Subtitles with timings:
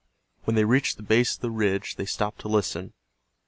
[0.45, 2.93] When they reached the base of the ridge they stopped to listen.